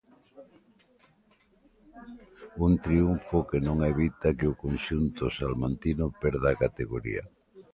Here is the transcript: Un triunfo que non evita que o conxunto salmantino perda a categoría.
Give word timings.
Un 2.65 2.71
triunfo 2.85 3.37
que 3.49 3.59
non 3.67 3.77
evita 3.91 4.35
que 4.37 4.47
o 4.51 4.57
conxunto 4.63 5.23
salmantino 5.37 6.05
perda 6.21 6.47
a 6.51 6.59
categoría. 6.63 7.23